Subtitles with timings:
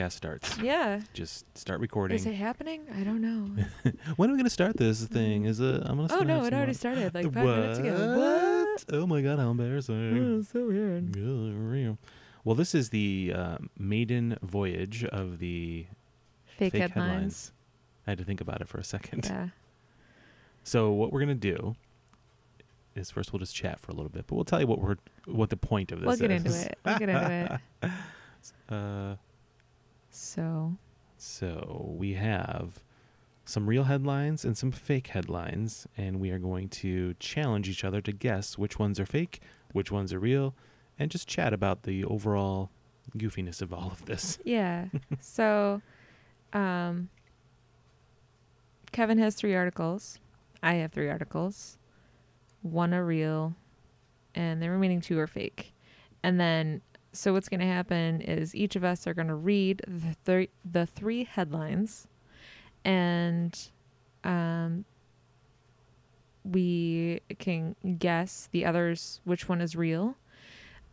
[0.00, 0.58] podcast starts.
[0.58, 1.00] Yeah.
[1.12, 2.16] Just start recording.
[2.16, 2.86] Is it happening?
[2.96, 3.64] I don't know.
[4.16, 5.44] when are we gonna start this thing?
[5.44, 5.82] Is it?
[5.84, 6.08] I'm gonna.
[6.08, 7.56] Start oh no, it already started like five what?
[7.56, 8.16] minutes ago.
[8.16, 8.84] What?
[8.94, 10.18] Oh my god, how embarrassing!
[10.20, 11.16] Oh, so weird.
[11.16, 11.98] Real.
[12.44, 15.86] Well, this is the uh, maiden voyage of the
[16.56, 17.52] Fake, headlines.
[18.06, 19.26] I had to think about it for a second.
[19.26, 19.48] Yeah.
[20.64, 21.76] So what we're gonna do
[22.94, 24.96] is first we'll just chat for a little bit, but we'll tell you what we're
[25.26, 26.20] what the point of this is.
[26.20, 26.78] We'll get into it.
[26.84, 27.90] We'll get into it.
[28.68, 29.16] Uh,
[30.20, 30.76] So
[31.16, 32.82] so we have
[33.46, 38.02] some real headlines and some fake headlines, and we are going to challenge each other
[38.02, 39.40] to guess which ones are fake,
[39.72, 40.54] which ones are real,
[40.98, 42.70] and just chat about the overall
[43.16, 44.38] goofiness of all of this.
[44.44, 44.86] yeah.
[45.20, 45.80] so
[46.52, 47.08] um
[48.92, 50.18] Kevin has three articles.
[50.62, 51.78] I have three articles.
[52.60, 53.54] One are real
[54.34, 55.72] and the remaining two are fake.
[56.22, 56.82] And then
[57.12, 60.50] so what's going to happen is each of us are going to read the three
[60.64, 62.06] the three headlines
[62.84, 63.70] and
[64.24, 64.84] um
[66.44, 70.16] we can guess the others which one is real.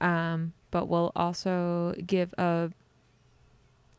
[0.01, 2.71] Um but we'll also give a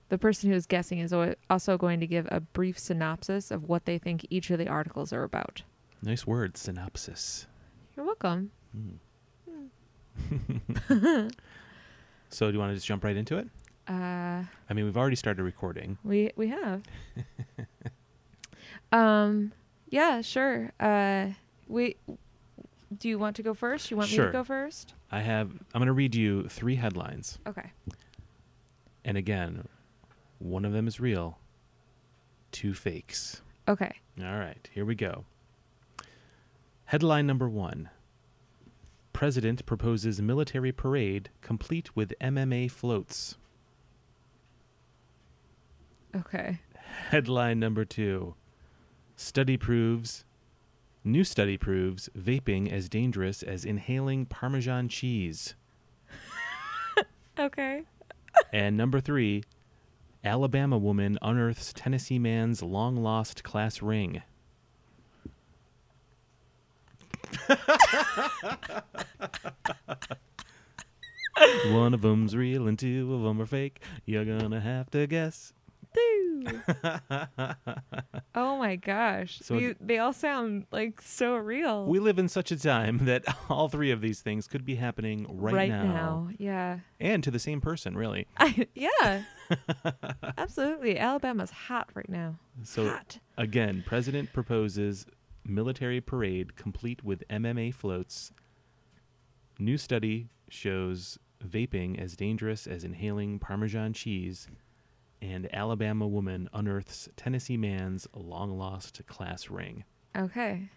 [0.08, 1.14] the person who's guessing is
[1.50, 5.12] also going to give a brief synopsis of what they think each of the articles
[5.12, 5.62] are about.
[6.02, 7.46] Nice word, synopsis.
[7.94, 8.50] You're welcome.
[8.72, 8.96] Hmm.
[12.28, 13.48] so do you want to just jump right into it?
[13.88, 15.96] Uh, I mean, we've already started recording.
[16.04, 16.82] we we have.
[18.92, 19.52] um,
[19.88, 20.72] yeah, sure.
[20.78, 21.28] Uh,
[21.66, 21.96] we.
[22.96, 23.90] Do you want to go first?
[23.90, 24.94] You want me to go first?
[25.10, 25.50] I have.
[25.74, 27.70] I'm going to read you three headlines, Okay.
[29.04, 29.68] and again,
[30.38, 31.38] one of them is real,
[32.52, 33.42] two fakes.
[33.68, 33.94] Okay.
[34.20, 35.24] All right, here we go.
[36.86, 37.90] Headline number one
[39.18, 43.36] President proposes military parade complete with MMA floats.
[46.14, 46.60] Okay.
[47.10, 48.36] Headline number two
[49.16, 50.24] Study proves,
[51.02, 55.56] new study proves vaping as dangerous as inhaling Parmesan cheese.
[57.40, 57.82] Okay.
[58.52, 59.42] And number three
[60.22, 64.22] Alabama woman unearths Tennessee man's long lost class ring.
[71.70, 73.80] One of them's real and two of them are fake.
[74.04, 75.52] You're gonna have to guess.
[78.34, 79.40] Oh my gosh.
[79.42, 81.86] So We- they all sound like so real.
[81.86, 85.26] We live in such a time that all three of these things could be happening
[85.28, 86.28] right, now.
[86.38, 86.80] Yeah.
[87.00, 88.26] and to the same person, really.
[88.36, 89.22] I, yeah.
[90.36, 90.98] Absolutely.
[90.98, 92.36] Alabama's hot right now.
[92.62, 93.18] So hot.
[93.36, 95.06] again, president proposes
[95.44, 98.32] military parade complete with MMA floats.
[99.58, 104.48] New study shows vaping as dangerous as inhaling Parmesan cheese,
[105.20, 109.84] and Alabama woman unearths Tennessee man's long lost class ring.
[110.16, 110.68] Okay.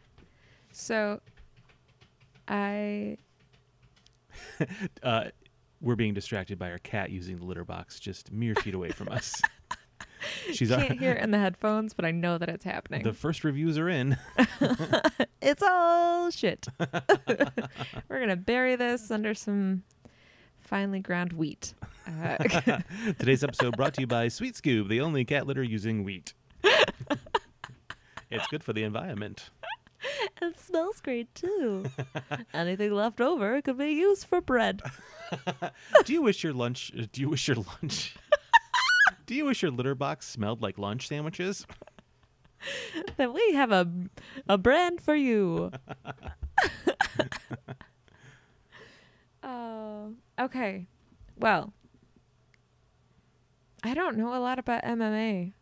[0.71, 1.21] So
[2.47, 3.17] I
[5.03, 5.25] Uh,
[5.81, 9.09] we're being distracted by our cat using the litter box just mere feet away from
[9.09, 9.41] us.
[10.53, 13.03] She's can't hear it in the headphones, but I know that it's happening.
[13.03, 14.17] the first reviews are in.
[15.41, 16.67] it's all shit.
[18.09, 19.83] We're gonna bury this under some
[20.59, 21.73] finely ground wheat.
[22.07, 22.37] Uh,
[23.19, 26.33] Today's episode brought to you by sWheat Scoop, the only cat litter using wheat.
[28.29, 29.49] it's good for the environment.
[30.41, 31.85] it smells great too.
[32.53, 34.81] Anything left over could be used for bread.
[36.05, 36.91] Do you wish your lunch?
[36.97, 38.15] uh, Do you wish your lunch?
[39.31, 41.65] Do you wish your litter box smelled like lunch sandwiches?
[43.17, 43.89] Then we have a
[44.47, 45.71] a brand for you.
[49.43, 50.85] Oh, okay.
[51.37, 51.73] Well,
[53.83, 55.53] I don't know a lot about MMA.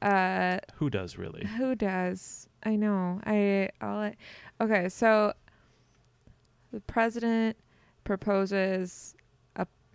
[0.00, 1.44] Uh, Who does really?
[1.44, 2.48] who does?
[2.62, 3.20] I know.
[3.24, 3.98] I all.
[3.98, 4.14] I,
[4.60, 5.32] okay, so
[6.72, 7.56] the president
[8.04, 9.16] proposes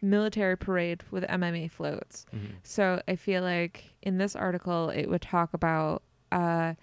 [0.04, 2.26] military parade with MMA floats.
[2.36, 2.58] Mhm.
[2.62, 6.74] So I feel like in this article it would talk about uh,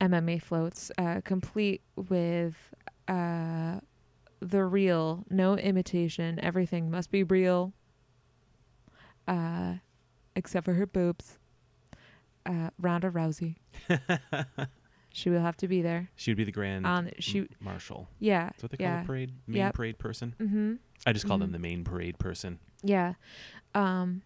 [0.00, 2.56] MMA floats, uh, complete with
[3.08, 3.80] uh,
[4.40, 6.38] the real, no imitation.
[6.42, 7.72] Everything must be real,
[9.28, 9.74] uh,
[10.34, 11.38] except for her boobs.
[12.44, 13.56] Uh, Ronda Rousey.
[15.16, 16.10] she will have to be there.
[16.14, 18.08] She would be the grand On she, m- marshal.
[18.18, 19.74] yeah, That's what they call the parade main Yep.
[19.74, 20.34] parade person.
[20.38, 20.74] mm-hmm.
[21.06, 21.52] I just call them Mhm.
[21.52, 22.58] the main parade person.
[22.82, 23.14] Yeah.
[23.74, 24.22] Um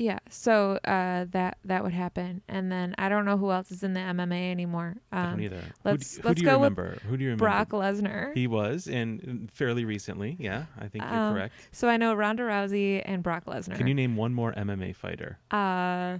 [0.00, 3.82] Yeah, so uh, that that would happen, and then I don't know who else is
[3.82, 4.94] in the MMA anymore.
[5.10, 5.60] I don't Um, either.
[5.82, 6.98] let's- who do, who let's do you go with remember?
[7.08, 7.44] Who do you remember?
[7.44, 8.32] Brock Lesnar.
[8.32, 10.36] He was, and fairly recently.
[10.38, 11.54] Yeah, I think you're Um, correct.
[11.72, 13.76] so I know Ronda Rousey and Brock Lesnar.
[13.76, 15.38] Can you name one more MMA fighter?
[15.50, 16.18] Uh,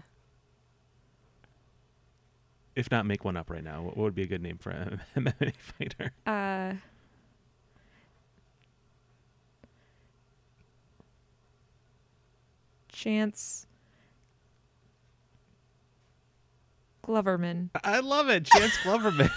[2.78, 3.82] If not, make one up right now.
[3.82, 6.12] What what would be a good name for an MMA fighter?
[6.26, 6.74] uh.
[12.88, 13.66] Chance
[17.04, 17.70] Gloverman.
[17.82, 18.44] I love it.
[18.44, 19.30] Chance Gloverman.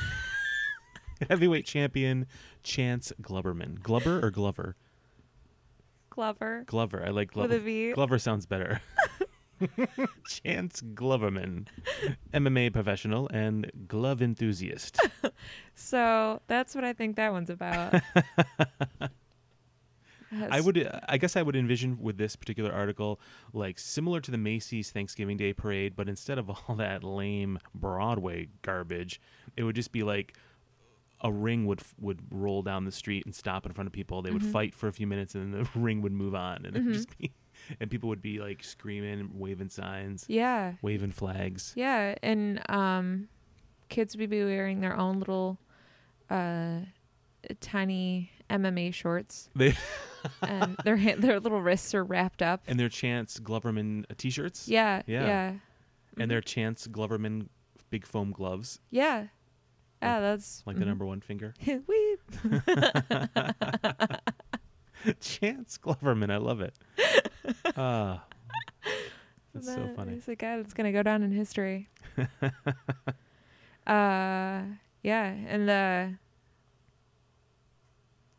[1.30, 2.28] Heavyweight champion
[2.62, 3.82] Chance Gloverman.
[3.82, 4.76] Glover or Glover?
[6.12, 7.04] Glover Glover.
[7.04, 7.94] I like a Glover.
[7.94, 8.82] Glover sounds better.
[10.28, 11.68] Chance Gloverman,
[12.34, 15.00] MMA professional and glove enthusiast.
[15.74, 17.96] So that's what I think that one's about.
[20.50, 23.20] I would, I guess, I would envision with this particular article,
[23.52, 28.48] like similar to the Macy's Thanksgiving Day Parade, but instead of all that lame Broadway
[28.62, 29.20] garbage,
[29.58, 30.38] it would just be like
[31.20, 34.22] a ring would would roll down the street and stop in front of people.
[34.22, 34.52] They would Mhm.
[34.52, 36.86] fight for a few minutes, and then the ring would move on, and it Mhm.
[36.86, 37.32] would just be,
[37.80, 40.74] and people would be like screaming, waving signs, Yeah.
[40.82, 41.74] waving flags.
[41.76, 43.28] Yeah, and um,
[43.90, 45.58] kids would be wearing their own little
[46.30, 46.80] uh,
[47.60, 49.74] tiny MMA shorts, They
[50.42, 52.62] and their ha- their little wrists are wrapped up.
[52.68, 54.68] and their Chance Gloverman uh, T-shirts.
[54.68, 55.26] Yeah, Yeah.
[55.26, 55.54] yeah,
[56.18, 57.48] and their Chance Gloverman
[57.90, 59.28] big foam gloves, yeah.
[60.02, 60.88] Yeah, that's like the mhm.
[60.88, 61.54] number one finger.
[61.68, 62.18] we
[65.20, 66.76] Chance Gloverman, I love it.
[67.78, 68.24] Ah,
[69.54, 70.14] that's so funny.
[70.16, 71.90] He's a guy that's gonna go down in history.
[73.88, 74.62] uh,
[75.04, 76.08] yeah, and uh,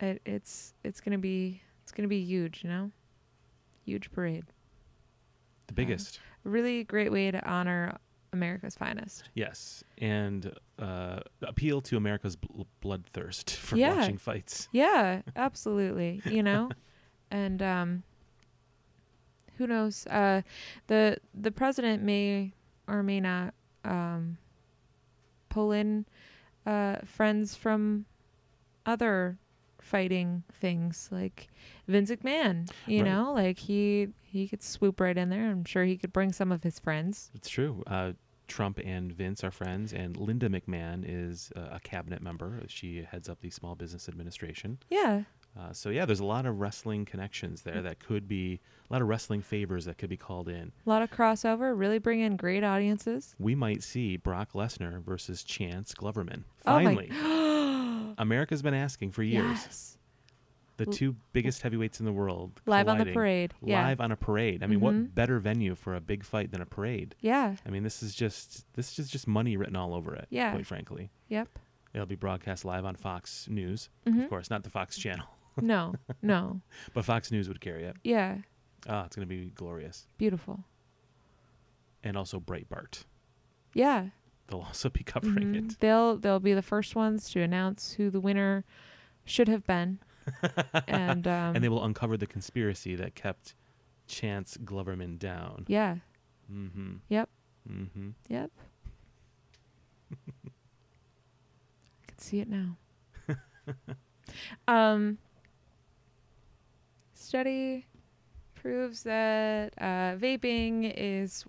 [0.00, 2.90] it, it's it's gonna be it's gonna be huge, you know,
[3.84, 4.44] huge parade.
[5.68, 7.96] The biggest, Really great way to honor
[8.32, 9.28] America's finest.
[9.34, 13.94] yes, and uh, appeal to America's bl- bloodthirst for Yeah.
[13.96, 14.68] watching fights.
[14.72, 16.20] Yeah, absolutely.
[16.24, 16.70] You know,
[17.30, 18.02] and um,
[19.62, 20.06] who knows?
[20.08, 20.42] Uh,
[20.88, 22.52] the the president may
[22.88, 23.54] or may not
[23.84, 24.38] um,
[25.48, 26.04] pull in
[26.66, 28.06] uh, friends from
[28.86, 29.38] other
[29.80, 31.48] fighting things like
[31.88, 32.68] Vince McMahon.
[32.86, 33.10] You Right.
[33.12, 35.48] know, like he he could swoop right in there.
[35.50, 37.30] I'm sure he could bring some of his friends.
[37.34, 37.82] It's true.
[37.86, 38.12] Uh,
[38.48, 42.60] Trump and Vince are friends, and Linda McMahon is uh, a cabinet member.
[42.66, 44.78] She heads up the Small Business Administration.
[44.90, 45.22] Yeah,
[45.58, 48.58] Uh, so yeah, there's a lot of wrestling connections there that could be
[48.88, 50.72] a lot of wrestling favors that could be called in.
[50.86, 51.78] a lot of crossover.
[51.78, 53.34] Really bring in great audiences.
[53.38, 56.44] We might see Brock Lesnar versus Chance Gloverman.
[56.64, 57.10] Oh Finally,
[58.18, 59.44] America's been asking for years.
[59.62, 59.98] Yes.
[60.78, 63.52] The two biggest heavyweights in the world Live on the parade.
[63.62, 63.84] Yeah.
[63.86, 64.64] live on a parade.
[64.64, 64.82] I mean, Mhm.
[64.82, 67.14] what better venue for a big fight than a parade?
[67.20, 67.56] Yeah.
[67.64, 70.26] I mean, this is just this is just money written all over it.
[70.30, 70.50] Yeah.
[70.52, 71.58] quite frankly, Yep.
[71.92, 74.24] it'll be broadcast live on Fox News, Mhm.
[74.24, 75.26] of course, not the Fox Channel,
[75.60, 75.94] no.
[76.22, 76.60] No.
[76.94, 77.96] but Fox News would carry it.
[78.04, 78.38] Yeah.
[78.88, 80.64] Ah, it's gonna be glorious, Beautiful.
[82.02, 83.04] and also Breitbart.
[83.74, 84.08] Yeah.
[84.48, 85.70] They'll also be covering Mhm.
[85.72, 85.80] it.
[85.80, 88.64] They'll they'll be the first ones to announce who the winner
[89.24, 89.98] should have been.
[90.88, 93.54] and um and they will uncover the conspiracy that kept
[94.08, 95.64] Chance Gloverman down.
[95.68, 95.96] Yeah.
[96.52, 96.94] Mm-hmm.
[97.08, 97.28] Yep.
[97.70, 98.08] Mm-hmm.
[98.28, 98.50] Yep.
[100.12, 100.16] I
[102.08, 102.76] can see it now.
[104.68, 105.18] um
[107.22, 107.86] study
[108.54, 111.44] proves that uh, vaping is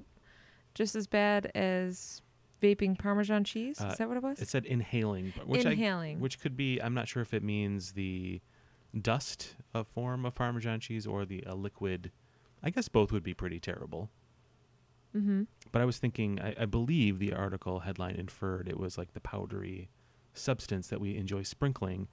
[0.74, 2.22] just as bad as
[2.62, 3.80] vaping Parmesan cheese.
[3.80, 4.40] Uh, is that what it was?
[4.42, 6.20] It said inhaling, which I Inhaling.
[6.20, 8.42] which could be I'm not sure if it means the
[9.00, 12.12] dust of form of Parmesan cheese or the a liquid.
[12.64, 14.10] I guess both would be pretty terrible.
[15.16, 15.44] mm-hmm.
[15.72, 19.20] But I was thinking, I, I believe the article headline inferred it was like the
[19.20, 19.90] powdery
[20.34, 22.08] substance that we enjoy sprinkling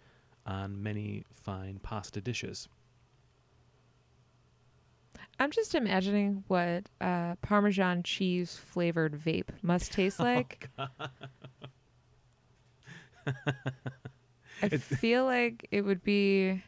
[0.45, 2.69] on many fine pasta dishes.
[5.41, 10.69] I'm just imagining what uh, Parmesan cheese flavored vape must taste like.
[14.63, 16.63] I feel like it would be.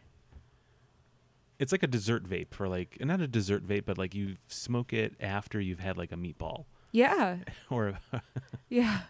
[1.58, 4.92] It's like a dessert vape for like not a dessert vape, but like you smoke
[4.92, 7.36] it after you've had like a meatball Yeah.
[7.70, 7.98] or
[8.68, 9.00] Yeah.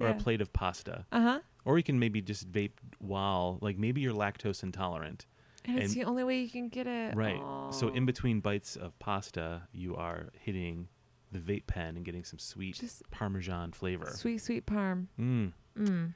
[0.00, 0.12] or Yeah.
[0.16, 1.04] a plate of pasta.
[1.12, 1.40] Uh huh.
[1.66, 5.26] Or you can maybe just vape while, like maybe you're lactose intolerant.
[5.66, 7.14] And it's the only way you can get it.
[7.16, 7.40] Right.
[7.72, 10.88] So in between bites of pasta, you are hitting
[11.32, 14.10] the vape pen and getting some sweet Just Parmesan flavor.
[14.14, 15.06] sweet, sweet parm.
[15.18, 16.12] Mm, Mm.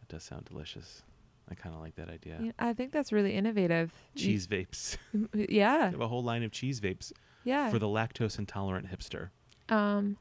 [0.00, 1.02] that does sound delicious.
[1.48, 2.38] I kind of like that idea.
[2.42, 3.92] Yeah, I think that's really innovative.
[4.16, 4.96] Cheese vapes.
[5.32, 5.76] Yeah.
[5.82, 7.12] I have a whole line of cheese vapes.
[7.44, 7.70] Yeah.
[7.70, 9.28] for the lactose intolerant hipster.
[9.68, 10.16] um.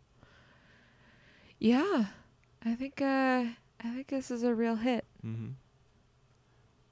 [1.60, 2.06] Yeah,
[2.64, 3.02] I think.
[3.02, 3.46] Uh,
[3.84, 5.06] I think this is a real hit.
[5.22, 5.52] hmm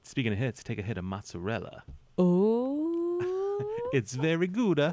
[0.06, 1.82] Speaking of hits, take a hit of mozzarella.
[2.18, 3.00] Oh.
[3.92, 4.80] It's very good.
[4.80, 4.92] Uh.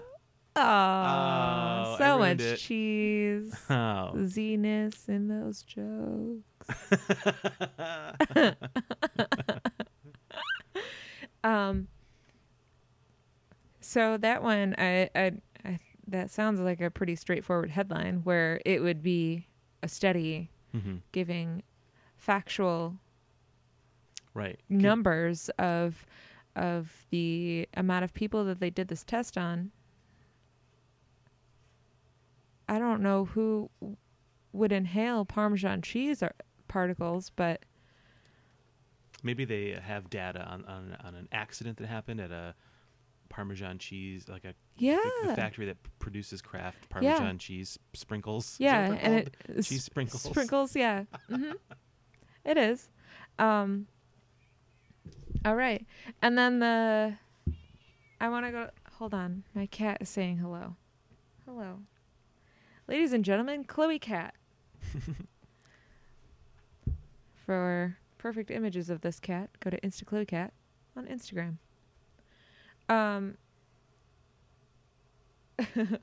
[0.56, 2.58] Oh, Oh, so much it.
[2.58, 3.53] cheese.
[3.70, 4.13] Oh.
[4.25, 6.44] Ziness in those jokes.
[11.44, 11.88] um.
[13.84, 15.32] So that one, I, I,
[15.65, 19.48] I, that sounds like a pretty straightforward headline, where it would be
[19.84, 21.63] a study hmm giving
[22.18, 22.96] factual
[24.34, 24.60] Right.
[24.70, 26.06] numbers of
[26.56, 29.72] of the amount of people that they did this test on.
[32.68, 33.70] I don't know who
[34.54, 36.24] would inhale Parmesan cheese
[36.68, 37.66] particles, but
[39.24, 42.56] Maybe they have data on, on on an accident that happened at a
[43.30, 48.56] Parmesan cheese, like a yeah, the, the factory that produces Kraft Parmesan cheese sprinkles.
[48.60, 50.24] Yeah, and it cheese sprinkles.
[50.24, 51.52] sprinkles, yeah, hmm
[52.44, 52.90] it is.
[53.38, 53.88] Um,
[55.45, 55.86] all right,
[56.21, 57.15] and then the
[58.19, 58.69] I want to go.
[58.93, 60.75] Hold on, my cat is saying hello.
[61.45, 61.79] Hello,
[62.88, 64.36] ladies and gentlemen, Chloe Cat.
[67.45, 70.53] For perfect images of this cat, go to Insta Chloe Cat
[70.95, 71.57] on Instagram.
[72.89, 73.38] Um.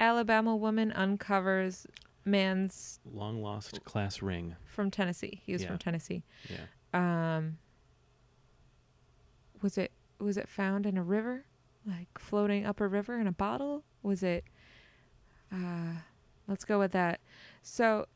[0.00, 1.86] Alabama woman uncovers
[2.24, 4.54] man's Long lost class ring.
[4.66, 5.40] from Tennessee.
[5.44, 5.68] He was Yeah.
[5.68, 6.24] from Tennessee.
[6.48, 7.36] Yeah.
[7.36, 7.58] Um
[9.62, 11.44] was it was it found in a river?
[11.86, 13.84] Like floating up a river in a bottle?
[14.02, 14.44] Was it
[15.52, 15.94] uh
[16.46, 17.20] let's go with that.
[17.62, 18.06] So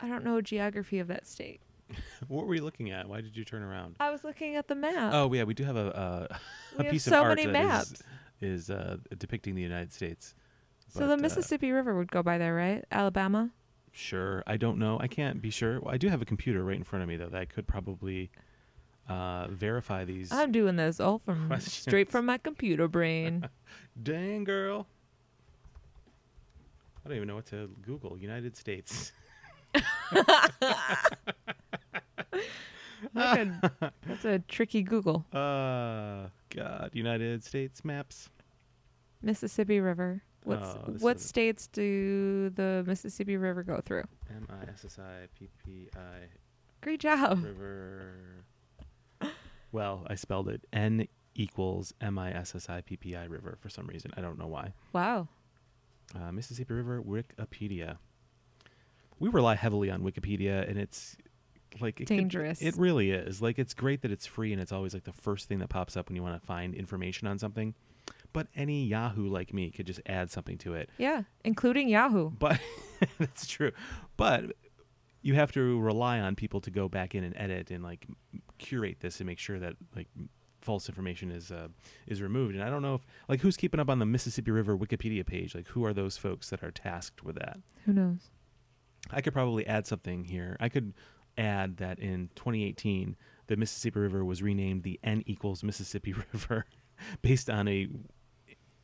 [0.00, 1.60] I don't know geography of that state.
[2.28, 3.06] What were you looking at?
[3.08, 3.96] Why did you turn around?
[4.00, 5.12] I was looking at the map.
[5.12, 6.38] Oh yeah, we do have a a,
[6.78, 8.02] we a piece so of art many that is- maps.
[8.40, 10.34] is, uh, depicting the United States.
[10.88, 12.82] so But, the uh, Mississippi River would go by there, right?
[12.90, 13.50] Alabama?
[13.92, 14.98] Sure, I don't know.
[15.00, 15.80] I can't be sure.
[15.80, 17.66] Well, I do have a computer right in front of me though that I could
[17.66, 18.30] probably
[19.08, 20.32] uh, verify these.
[20.32, 21.74] I'm doing this all from questions.
[21.74, 23.48] straight from my computer brain.
[24.02, 24.86] Dang girl.
[27.04, 28.16] I don't even know what to Google.
[28.18, 29.12] United States.
[33.12, 35.24] That's a, that's a tricky Google.
[35.34, 38.30] Uh, God, United States maps.
[39.22, 40.22] Mississippi River.
[40.44, 44.04] What's Oh, what states do the Mississippi River go through?
[44.30, 46.28] M I S S I P P I
[46.80, 47.42] Great job.
[47.44, 48.44] River.
[49.74, 53.58] Well, I spelled it N equals M I S S I P P I River
[53.60, 54.12] for some reason.
[54.16, 54.72] I don't know why.
[54.92, 55.26] Wow.
[56.14, 57.96] Uh, Mississippi River Wikipedia.
[59.18, 61.16] We rely heavily on Wikipedia, and it's
[61.80, 62.62] like it could- Dangerous.
[62.62, 63.42] it really is.
[63.42, 65.96] Like it's great that it's free, and it's always like the first thing that pops
[65.96, 67.74] up when you want to find information on something.
[68.32, 70.88] But any Yahoo like me could just add something to it.
[70.98, 72.30] Yeah, including Yahoo.
[72.30, 72.60] But
[73.18, 73.72] that's true.
[74.16, 74.52] But
[75.24, 78.06] you have to rely on people to go back in and edit and like
[78.58, 80.06] curate this and make sure that like
[80.60, 81.68] false information is uh,
[82.06, 82.54] is removed.
[82.54, 85.54] And I don't know if like who's keeping up on the Mississippi River Wikipedia page.
[85.54, 87.58] Like who are those folks that are tasked with that?
[87.86, 88.28] Who knows?
[89.10, 90.58] I could probably add something here.
[90.60, 90.92] I could
[91.38, 93.16] add that in 2018
[93.46, 96.66] the Mississippi River was renamed the N equals Mississippi River
[97.22, 97.88] based on a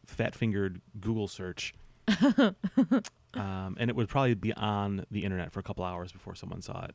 [0.06, 1.74] fat-fingered Google search.
[3.34, 6.62] um, and it would probably be on the internet for a couple hours before someone
[6.62, 6.94] saw it,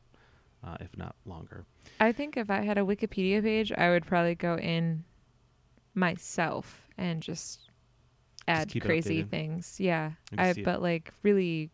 [0.64, 1.64] uh, if not longer.
[2.00, 5.04] I think if I had a Wikipedia page, I would probably go in
[5.94, 7.70] myself and just
[8.48, 9.80] add it crazy things.
[9.80, 11.70] Yeah, I but like really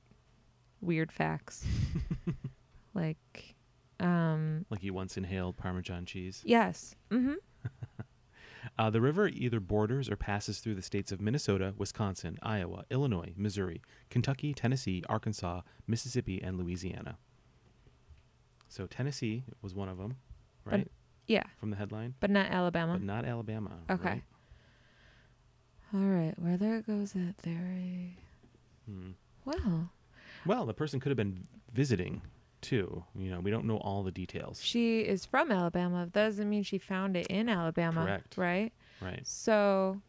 [0.80, 1.64] weird facts.
[2.94, 3.54] like,
[4.00, 6.42] um, Like you once inhaled Parmesan cheese.
[6.44, 6.94] yes.
[7.10, 7.34] Mm-hmm.
[8.78, 13.32] Uh, the river either borders or passes through the states of Minnesota, Wisconsin, Iowa, Illinois,
[13.36, 17.18] Missouri, Kentucky, Tennessee, Arkansas, Mississippi, and Louisiana.
[18.68, 20.16] So Tennessee was one of them,
[20.64, 20.90] But- right?
[21.26, 22.94] Yeah, From the headline, but not Alabama.
[22.94, 23.78] but not Alabama.
[23.90, 24.08] Okay.
[24.08, 24.22] right?
[25.94, 28.16] All right, where there goes that theory.
[28.86, 29.10] Hmm.
[29.44, 29.90] Well,
[30.46, 32.22] Well, the person could have been visiting
[32.62, 33.04] too.
[33.14, 34.60] You know, we don't know all the details.
[34.62, 36.08] she is from Alabama.
[36.10, 38.36] That doesn't mean she found it in Alabama, Correct.
[38.38, 38.72] right?
[39.00, 39.20] Right.
[39.26, 40.00] So,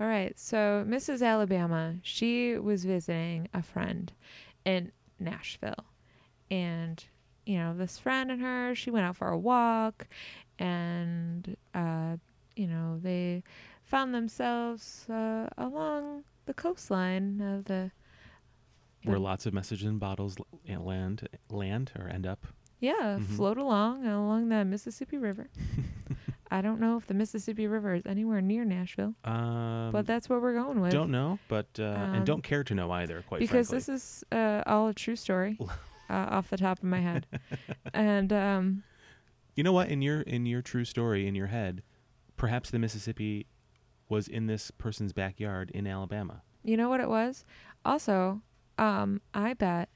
[0.00, 0.38] all right.
[0.38, 1.26] So, Mrs.
[1.26, 4.12] Alabama, she was visiting a friend
[4.64, 5.84] in Nashville.
[6.50, 7.02] And,
[7.44, 10.06] you know, this friend and her, she went out for a walk
[10.58, 12.16] and, uh,
[12.54, 13.42] you know, they
[13.84, 17.90] found themselves uh, along the coastline of the,
[19.10, 20.36] Where lots of messages in bottles
[20.78, 22.46] land land or end up.
[22.80, 23.22] yeah, Mhm.
[23.24, 25.48] float along along the Mississippi River.
[26.50, 30.40] I don't know if the Mississippi River is anywhere near Nashville, Um, but that's what
[30.40, 30.92] we're going with.
[30.92, 33.22] don't know, but uh, Um, and don't care to know either.
[33.22, 33.78] Quite because frankly.
[33.78, 35.58] this is uh, all a true story
[36.08, 37.26] uh, off the top of my head.
[37.94, 38.84] and um,
[39.56, 39.88] You know what?
[39.88, 41.82] In your in your true story in your head,
[42.36, 43.46] perhaps the Mississippi
[44.08, 46.42] was in this person's backyard in Alabama.
[46.62, 47.44] you know what it was?
[47.84, 48.40] Also,
[48.78, 49.88] um, I bet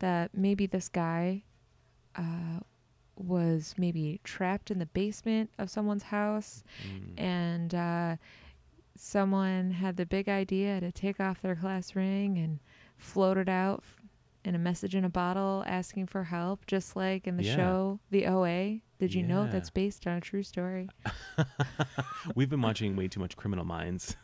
[0.00, 1.42] that maybe this guy
[2.16, 2.60] uh,
[3.16, 7.20] was maybe trapped in the basement of someone's house Mm.
[7.20, 8.16] and uh,
[8.96, 12.58] someone had the big idea to take off their class ring and
[12.96, 13.96] float it out f-
[14.44, 17.56] in a message in a bottle asking for help, just like in the Yeah.
[17.56, 18.80] show The OA.
[18.98, 20.88] Did you know that's based on a true story?
[22.34, 24.16] We've been watching way too much Criminal Minds.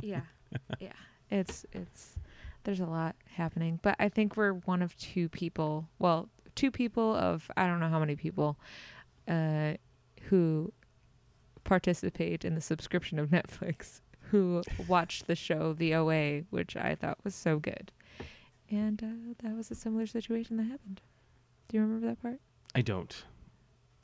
[0.00, 0.22] yeah,
[0.80, 0.92] yeah.
[1.30, 2.13] It's it's
[2.64, 5.88] there's a lot happening, but I think we're one of two people.
[5.98, 8.58] Well, two people of I don't know how many people
[9.28, 9.74] uh,
[10.24, 10.72] who
[11.64, 17.18] participate in the subscription of Netflix who watched the show The OA, which I thought
[17.24, 17.92] was so good,
[18.70, 21.00] and uh, that was a similar situation that happened.
[21.68, 22.40] Do you remember that part?
[22.74, 23.24] I don't.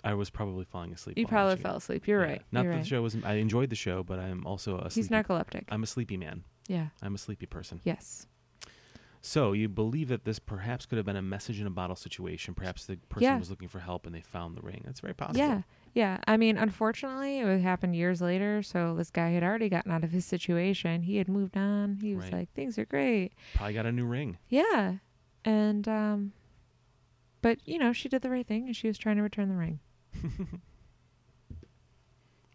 [0.03, 1.19] I was probably falling asleep.
[1.19, 2.07] You probably fell asleep.
[2.09, 2.31] You're Yeah.
[2.31, 2.43] right.
[2.53, 2.83] Not You're that right.
[2.85, 3.17] the show was.
[3.25, 4.85] I enjoyed the show, but I'm also a.
[4.85, 5.65] He's sleepy, narcoleptic.
[5.69, 6.45] I'm a sleepy man.
[6.69, 6.87] yeah.
[7.03, 7.81] I'm a sleepy person.
[7.85, 8.27] Yes.
[9.23, 12.55] So you believe that this perhaps could have been a message in a bottle situation.
[12.55, 13.39] Perhaps the person Yeah.
[13.39, 14.81] was looking for help and they found the ring.
[14.87, 15.39] That's very possible.
[15.39, 15.63] Yeah,
[15.93, 16.19] yeah.
[16.27, 18.63] I mean, unfortunately, it would happen years later.
[18.63, 21.03] So this guy had already gotten out of his situation.
[21.03, 21.99] He had moved on.
[22.01, 22.33] He was Right.
[22.33, 23.33] like, things are great.
[23.55, 24.39] Probably got a new ring.
[24.49, 24.97] Yeah,
[25.45, 26.33] and um,
[27.43, 29.55] but you know, she did the right thing, and she was trying to return the
[29.57, 29.81] ring.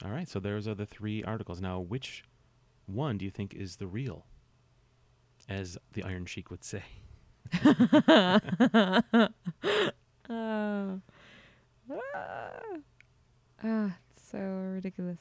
[0.03, 0.27] All right.
[0.27, 1.61] So those are the three articles.
[1.61, 2.23] Now, which
[2.85, 4.25] one do you think is the real?
[5.47, 6.83] As the Iron Sheik would say.
[10.27, 10.99] Oh,
[11.91, 12.49] ah,
[13.63, 15.19] ah, it's so ridiculous.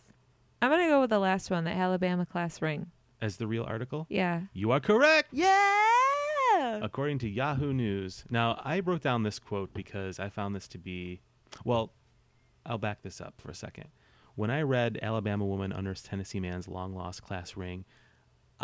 [0.63, 2.91] I'm gonna go with the last one, the Alabama class ring.
[3.21, 4.07] As the real article?
[4.09, 4.43] Yeah.
[4.55, 5.29] You are correct.
[5.33, 6.81] Yeah.
[6.83, 8.25] According to Yahoo News.
[8.31, 11.21] Now, I wrote down this quote because I found this to be,
[11.65, 11.93] well,
[12.65, 13.89] I'll back this up for a second.
[14.37, 17.85] When I read Alabama woman unearths Tennessee man's long lost class ring,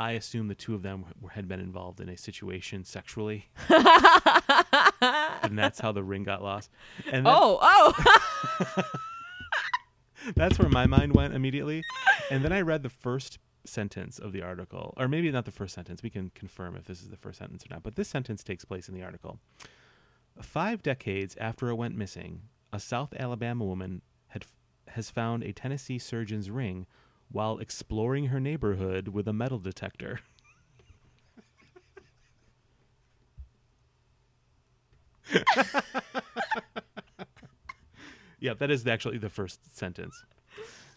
[0.00, 5.58] I assume the two of them were, had been involved in a situation sexually, and
[5.58, 6.70] that's how the ring got lost.
[7.04, 8.82] And then, Oh, oh.
[10.34, 11.82] that's where my mind went immediately.
[12.30, 15.74] And then I read the first sentence of the article, or maybe not the first
[15.74, 16.02] sentence.
[16.02, 17.82] We can confirm if this is the first sentence or not.
[17.82, 19.38] But this sentence takes place in the article.
[20.40, 22.40] Five decades after it went missing,
[22.72, 24.46] a South Alabama woman had
[24.88, 26.86] has found a Tennessee surgeon's ring
[27.30, 30.20] while exploring her neighborhood with a metal detector.
[38.40, 40.24] yeah, that is actually the first sentence.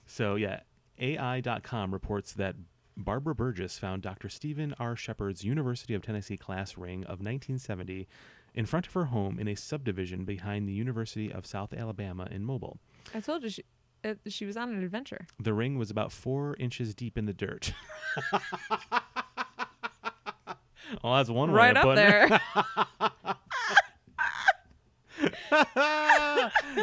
[0.06, 0.62] So, yeah,
[1.00, 2.56] AL.com reports that
[2.96, 4.30] Barbara Burgess found Dr.
[4.30, 4.96] Stephen R.
[4.96, 8.08] Shepard's University of Tennessee class ring of 1970
[8.54, 12.44] in front of her home in a subdivision behind the University of South Alabama in
[12.44, 12.78] Mobile.
[13.14, 13.64] I told you she,
[14.04, 15.26] uh, she was on an adventure.
[15.40, 17.74] The ring was about four inches deep in the dirt.
[21.04, 22.28] well, that's one way right of up there.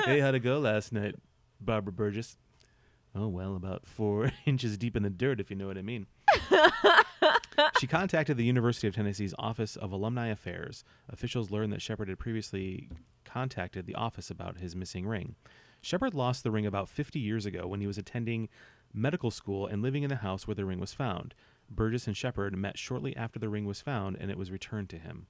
[0.04, 1.14] hey, how'd it go last night,
[1.61, 2.37] Barbara Burgess?
[3.14, 6.06] Oh, well, about four inches deep in the dirt, if you know what I mean.
[7.80, 10.85] she contacted the University of Tennessee's Office of Alumni Affairs.
[11.09, 12.88] Officials learned that Shepard had previously
[13.24, 15.35] contacted the office about his missing ring.
[15.81, 18.49] Shepard lost the ring about 50 years ago when he was attending
[18.93, 21.35] medical school and living in the house where the ring was found.
[21.71, 24.99] Burgess and Shepard met shortly after the ring was found and it was returned to
[24.99, 25.27] him.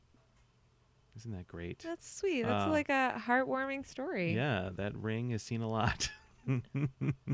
[1.17, 1.81] Isn't that great?
[1.81, 2.43] That's sweet.
[2.43, 4.35] That's Uh, like a heartwarming story.
[4.35, 6.11] Yeah, that ring is seen a lot.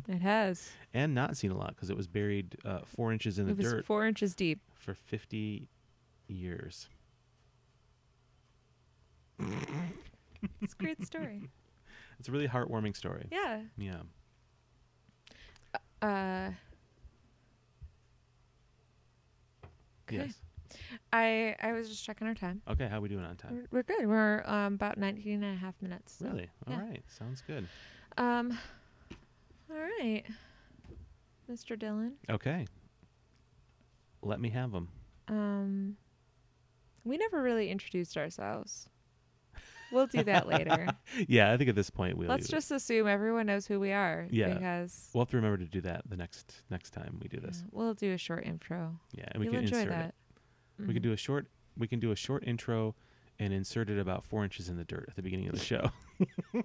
[0.08, 0.68] It has.
[0.92, 3.56] and not seen a lot because it was buried uh, four inches in the it
[3.58, 4.60] was dirt four inches deep.
[4.74, 5.68] for 50
[6.26, 6.88] years.
[10.60, 11.42] It's a great story.
[12.18, 13.26] It's a really heartwarming story.
[13.30, 13.60] Yeah.
[13.76, 14.00] Yeah.
[16.02, 16.50] Uh,
[20.08, 20.16] okay.
[20.26, 20.34] Yes.
[21.12, 22.60] I I was just checking our time.
[22.68, 23.52] Okay, how are we doing on time?
[23.54, 24.06] We're, we're good.
[24.06, 26.16] We're um, about 19 and a half minutes.
[26.18, 26.48] so- Really?
[26.68, 26.90] All right.
[26.94, 27.00] yeah.
[27.18, 27.66] Sounds good.
[28.18, 28.58] Um.
[29.70, 30.22] All right,
[31.50, 31.78] Mr.
[31.78, 32.14] Dillon.
[32.30, 32.66] Okay.
[34.22, 34.88] Let me have them.
[35.28, 35.96] Um.
[37.04, 38.88] We never really introduced ourselves.
[39.92, 40.88] We'll do that later.
[41.28, 44.26] yeah, I think at this point we'll Let's just assume everyone knows who we are.
[44.30, 44.54] Yeah.
[44.54, 47.62] Because we'll have to remember to do that the next next time we do this.
[47.62, 48.98] yeah, we'll do a short intro.
[49.12, 50.06] Yeah, and we You'll can insert that.
[50.08, 50.14] it.
[50.86, 51.02] We can Mhm.
[51.02, 51.46] do a short
[51.78, 52.94] we can do a short intro
[53.38, 55.90] and insert it about four inches in the dirt at the beginning of the show.
[56.48, 56.64] I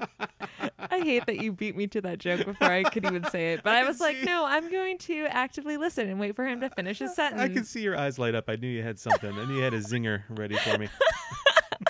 [0.90, 3.62] I hate that you beat me to that joke before I could even say it.
[3.62, 6.60] But I I, was like, no, I'm going to actively listen and wait for him
[6.60, 7.42] to finish his sentence.
[7.42, 8.44] I could see your eyes light up.
[8.48, 10.88] I knew you had something, and you had a zinger ready for me.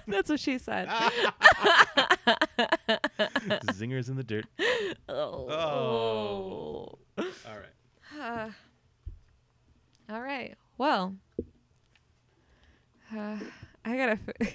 [0.08, 0.88] That's what she said.
[3.72, 4.46] Zingers in the dirt.
[5.08, 6.98] oh.
[7.18, 7.74] All right.
[8.20, 8.50] Uh,
[10.12, 10.54] all right.
[10.76, 11.14] Well,
[13.16, 13.36] uh,
[13.84, 14.18] I gotta.
[14.40, 14.54] F-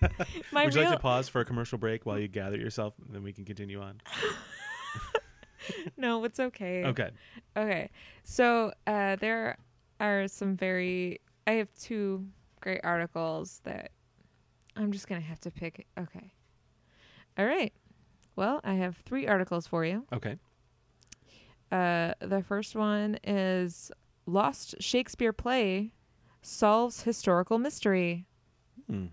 [0.50, 2.94] My Would you real like to pause for a commercial break while you gather yourself,
[3.04, 4.00] and then we can continue on?
[5.96, 6.84] no, it's okay.
[6.84, 7.10] Okay.
[7.56, 7.90] Okay.
[8.24, 9.58] So uh, there
[10.00, 11.20] are some very.
[11.46, 12.26] I have two
[12.60, 13.92] great articles that
[14.76, 15.86] I'm just gonna have to pick.
[15.98, 16.32] Okay.
[17.38, 17.72] All right.
[18.36, 20.04] Well, I have three articles for you.
[20.12, 20.36] Okay.
[21.72, 23.90] Uh, the first one is
[24.26, 25.92] Lost Shakespeare Play
[26.42, 28.26] Solves Historical Mystery.
[28.88, 29.06] Hmm.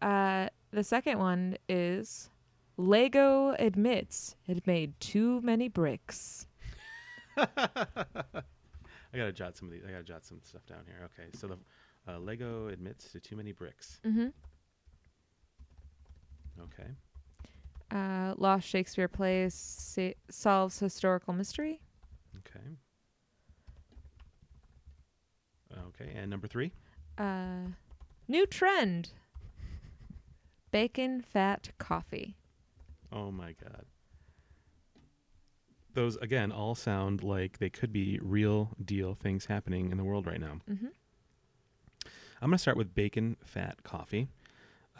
[0.00, 2.30] Uh, the second one is
[2.76, 6.46] Lego admits it made too many bricks.
[7.36, 9.82] I gotta jot some of these.
[9.86, 11.08] I gotta jot some stuff down here.
[11.18, 11.28] Okay.
[11.34, 11.58] So the
[12.08, 14.00] uh, Lego admits to too many bricks.
[14.04, 14.28] Mm-hmm.
[16.60, 16.90] Okay.
[17.90, 21.80] Uh, Lost Shakespeare Play sa- solves historical mystery.
[22.38, 22.64] Okay.
[25.88, 26.12] Okay.
[26.16, 26.72] And number three.
[27.18, 27.68] Uh,
[28.28, 29.10] new trend
[30.70, 32.36] bacon fat coffee.
[33.12, 33.84] Oh my god.
[35.94, 40.26] Those again all sound like they could be real deal things happening in the world
[40.26, 40.60] right now.
[40.70, 40.86] Mm-hmm.
[42.42, 44.26] I'm going to start with bacon fat coffee.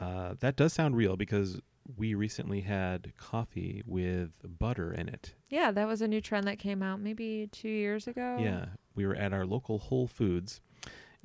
[0.01, 1.61] Uh, that does sound real because
[1.97, 5.35] we recently had coffee with butter in it.
[5.51, 8.39] Yeah, that was a new trend that came out maybe two years ago.
[8.41, 10.61] Yeah, we were at our local Whole Foods,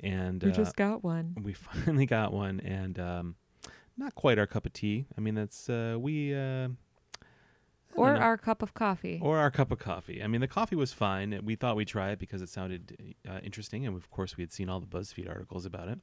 [0.00, 1.36] and We uh, just got one.
[1.40, 3.36] we finally got one, and um,
[3.96, 5.06] not quite our cup of tea.
[5.16, 6.34] I mean, that's uh, we.
[7.94, 9.18] Or our cup of coffee.
[9.20, 10.22] or our cup of coffee.
[10.22, 11.40] I mean, the coffee was fine.
[11.44, 14.52] We thought we'd try it because it sounded uh, interesting, and of course, we had
[14.52, 15.98] seen all the BuzzFeed articles about it.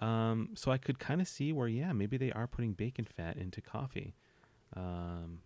[0.00, 3.36] Um, so I could kind of see where, yeah, maybe they are putting bacon fat
[3.36, 4.14] into coffee.
[4.74, 5.40] Um,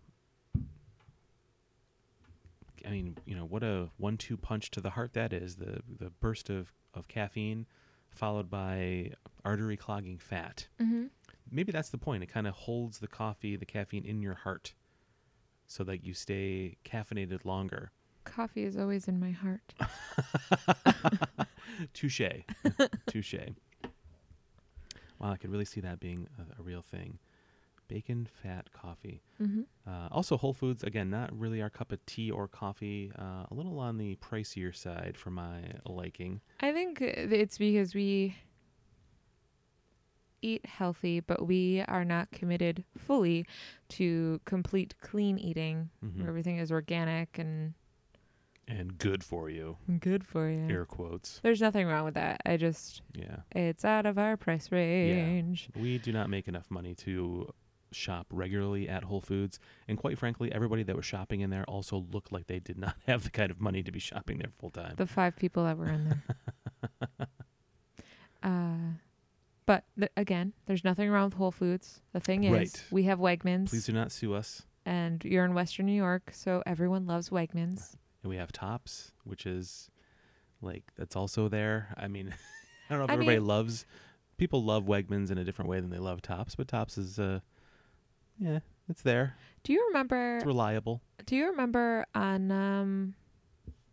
[2.85, 5.55] I mean, you know, what a one-two punch to the heart that is.
[5.55, 7.65] The the burst of of caffeine,
[8.09, 9.11] followed by
[9.43, 10.67] artery clogging fat.
[10.81, 11.05] mm-hmm.
[11.51, 12.23] Maybe that's the point.
[12.23, 14.73] It kind of holds the coffee, the caffeine in your heart,
[15.67, 17.91] so that you stay caffeinated longer.
[18.23, 19.73] Coffee is always in my heart.
[21.93, 22.21] Touche.
[23.07, 23.35] Touche.
[25.19, 27.19] Wow, I could really see that being a, a real thing.
[27.87, 29.21] Bacon, fat, coffee.
[29.39, 29.61] Mm-hmm.
[29.87, 33.11] Uh, also, Whole Foods, again, not really our cup of tea or coffee.
[33.17, 36.41] Uh, a little on the pricier side for my liking.
[36.61, 38.35] I think it's because we
[40.45, 43.45] eat healthy, but we are not committed fully
[43.89, 46.19] to complete clean eating, Mhm.
[46.19, 47.73] where everything is organic and
[48.67, 49.77] And good for you.
[49.99, 50.67] good for you.
[50.69, 51.39] Air quotes.
[51.41, 52.41] There's nothing wrong with that.
[52.45, 53.41] I just Yeah.
[53.51, 55.69] it's out of our price range.
[55.75, 57.53] We do not make enough money to
[57.91, 59.59] shop regularly at Whole Foods.
[59.87, 62.95] And quite frankly, everybody that was shopping in there also looked like they did not
[63.07, 64.95] have the kind of money to be shopping there full time.
[64.97, 66.23] The five people that were in there.
[68.43, 68.77] uh,
[69.65, 72.01] but th- again, there's nothing wrong with Whole Foods.
[72.13, 72.83] The thing is, Right.
[72.91, 74.63] we have Wegmans, Please do not sue us.
[74.85, 77.95] and you're in Western New York, so everyone loves Wegmans.
[78.23, 79.89] And we have Tops, which is
[80.61, 81.93] like that's also there.
[81.97, 82.33] I mean,
[82.89, 83.85] I don't know if I everybody mean- loves
[84.37, 87.39] people love Wegmans in a different way than they love Tops, but Tops is uh
[88.37, 89.35] yeah, it's there.
[89.63, 90.37] Do you remember?
[90.37, 91.01] It's reliable.
[91.25, 93.15] Do you remember on um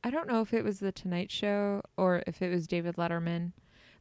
[0.05, 3.53] I don't know if it was the Tonight Show or if it was David Letterman,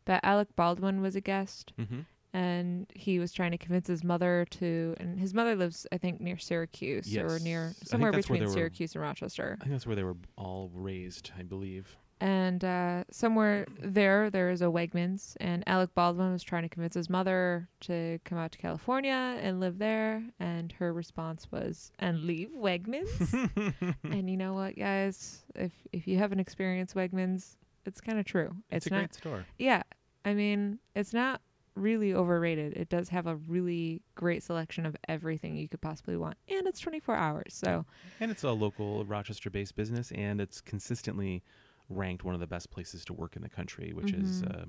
[0.06, 2.00] but Alec Baldwin was a guest Mm-hmm.
[2.34, 6.22] and he was trying to convince his mother to and his mother lives I think
[6.22, 7.42] near Syracuse or Yes.
[7.42, 9.58] I near somewhere between they were- Syracuse and Rochester.
[9.60, 11.98] I think that's where they were all raised, I believe.
[12.24, 16.94] And uh, somewhere there, there is a Wegmans, and Alec Baldwin was trying to convince
[16.94, 20.24] his mother to come out to California and live there.
[20.40, 25.44] And her response was, "And leave Wegmans." and you know what, guys?
[25.56, 27.56] If if you haven't experienced Wegmans,
[27.88, 28.56] it's kind of true.
[28.70, 28.98] It's, a not.
[29.00, 29.46] great store.
[29.58, 29.82] Yeah,
[30.26, 31.42] I mean, it's not
[31.76, 32.74] really overrated.
[32.74, 36.80] It does have a really great selection of everything you could possibly want, and it's
[36.80, 37.54] 24 hours.
[37.54, 37.86] So
[38.20, 41.44] And it's a local Rochester based business and it's consistently
[41.90, 44.62] ranked one of the best places to work in the country, which is Mhm.
[44.62, 44.66] uh,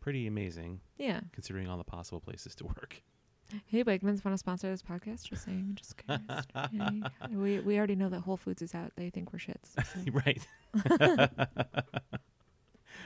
[0.00, 1.20] pretty amazing yeah.
[1.32, 3.02] considering all the possible places to work.
[3.66, 5.24] Hey, Wegmans want to sponsor this podcast?
[5.28, 5.72] Just saying.
[5.76, 6.46] Just curious.
[7.30, 8.92] We we already know that Whole Foods is out.
[8.96, 9.74] They think we're shits.
[9.74, 10.10] so.
[10.24, 11.48] right.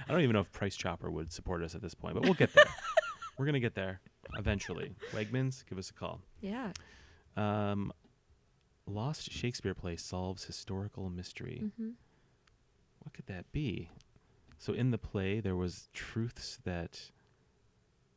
[0.09, 2.35] I don't even know if Price Chopper would support us at this point, but we'll
[2.35, 2.65] get there.
[3.39, 4.01] We're going to get there
[4.37, 4.95] eventually.
[5.13, 6.21] Wegmans, give us a call.
[6.41, 6.73] Yeah.
[7.37, 7.93] Um,
[8.87, 11.61] Lost Shakespeare play solves historical mystery.
[11.65, 11.91] Mm-hmm.
[13.01, 13.91] What could that be?
[14.59, 17.11] So in the play, there was truths that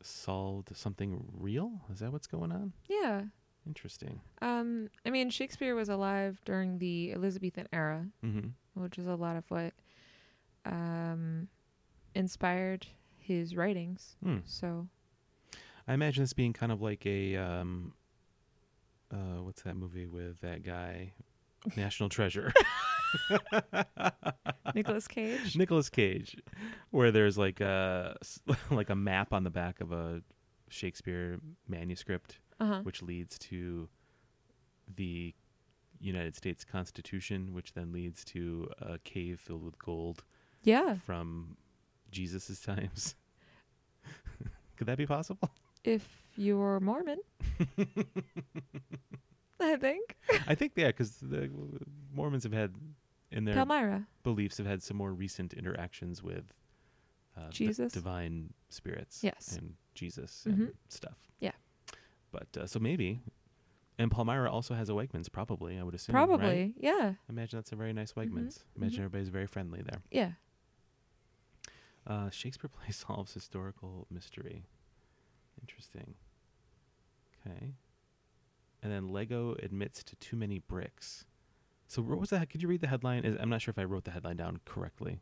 [0.02, 1.82] solved something real.
[1.92, 2.72] Is that what's going on?
[2.88, 3.22] Yeah.
[3.66, 4.20] Interesting.
[4.40, 8.48] Um, I mean, Shakespeare was alive during the Elizabethan era, Mm-hmm.
[8.82, 9.72] which is a lot of what
[10.64, 11.46] um,
[12.14, 12.86] inspired
[13.18, 14.16] his writings.
[14.22, 14.38] Hmm.
[14.44, 14.88] So,
[15.88, 17.92] I imagine this being kind of like a um,
[19.12, 21.12] uh, what's that movie with that guy,
[21.76, 22.52] National Treasure,
[24.74, 25.56] Nicolas Cage.
[25.56, 26.36] Nicolas Cage,
[26.90, 28.16] where there's like a
[28.70, 30.22] like a map on the back of a
[30.68, 32.80] Shakespeare manuscript, Uh-huh.
[32.82, 33.88] which leads to
[34.94, 35.34] the
[36.00, 40.24] United States Constitution, which then leads to a cave filled with gold
[40.62, 40.94] Yeah.
[40.94, 41.56] from
[42.12, 43.16] Jesus's times.
[44.76, 45.50] Could that be possible?
[45.84, 47.18] If you were Mormon,
[49.60, 50.16] I think.
[50.46, 51.50] I think yeah, because the
[52.14, 52.74] Mormons have had
[53.30, 54.06] in their Palmyra.
[54.22, 56.52] beliefs have had some more recent interactions with
[57.36, 57.92] uh, Jesus?
[57.92, 59.56] divine spirits, Yes.
[59.56, 60.52] and Jesus Mhm.
[60.54, 61.16] and stuff.
[61.40, 61.52] Yeah.
[62.30, 63.20] But uh, so maybe,
[63.98, 65.78] and Palmyra also has a Wegmans, probably.
[65.78, 66.12] I would assume.
[66.14, 66.46] Probably.
[66.46, 66.74] Right?
[66.76, 67.14] Yeah.
[67.28, 68.64] I imagine that's a very nice Mhm, Wegmans.
[68.76, 69.04] Imagine mhm.
[69.06, 70.02] everybody's very friendly there.
[70.10, 70.32] Yeah.
[72.06, 74.66] Uh, Shakespeare play solves historical mystery.
[75.60, 76.14] Interesting.
[77.46, 77.74] Okay.
[78.82, 81.24] And then Lego admits to too many bricks.
[81.86, 82.50] So what was that?
[82.50, 83.24] Could you read the headline?
[83.24, 85.20] Is, I'm not sure if I wrote the headline down correctly.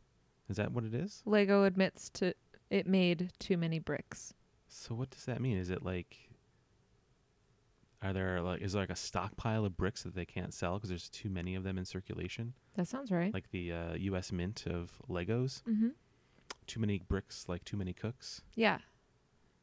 [0.49, 1.21] Is that what it is?
[1.25, 2.33] Lego admits to
[2.69, 4.33] it made too many bricks.
[4.67, 5.57] So what does that mean?
[5.57, 6.31] Is it like
[8.01, 10.89] are there like is there like a stockpile of bricks that they can't sell because
[10.89, 12.53] there's too many of them in circulation?
[12.75, 13.33] That sounds right.
[13.33, 14.31] Like the uh, U.S.
[14.31, 15.89] Mint of Legos, mm-hmm.
[16.71, 18.41] Too many bricks, like too many cooks.
[18.55, 18.77] Yeah.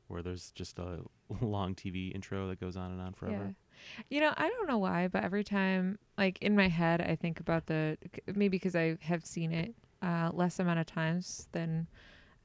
[0.09, 1.01] where there's just a
[1.41, 3.55] long TV intro that goes on and on forever.
[3.55, 4.05] Yeah.
[4.11, 7.41] You know, I don't know why, but every time, like in my head, I think
[7.41, 11.87] about the maybe because I have seen it uh, less amount of times than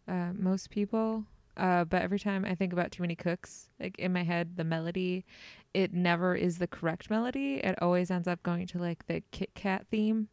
[0.07, 1.25] uh, most people.
[1.57, 4.63] Uh, but every time I think about Too Many Cooks, like in my head, the
[4.63, 5.23] melody,
[5.73, 7.55] it never is the correct melody.
[7.55, 10.29] It always ends up going to like the Kit Kat theme.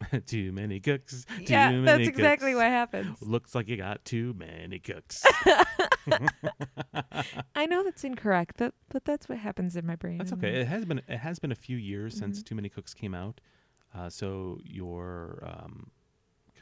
[0.26, 1.24] too many cooks.
[1.38, 3.20] Too yeah, many that's exactly what happens.
[3.22, 5.24] Looks like you got too many cooks.
[7.54, 10.18] I know that's incorrect, that, but that's what happens in my brain.
[10.18, 10.60] That's okay.
[10.60, 12.44] It has been it has been a few years since Mhm.
[12.46, 13.40] Too Many Cooks came out,
[13.94, 15.90] uh, so your um,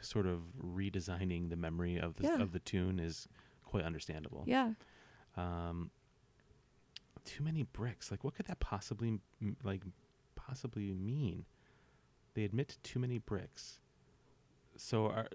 [0.01, 2.41] sort of redesigning the memory of the Yeah.
[2.41, 3.27] of the tune is
[3.63, 4.43] quite understandable.
[4.47, 4.71] Yeah.
[5.37, 5.91] Um,
[7.25, 8.11] too many bricks.
[8.11, 9.81] Like, what could that possibly m- like
[10.35, 11.45] possibly mean?
[12.35, 13.79] They admit too many bricks.
[14.77, 15.27] So, are,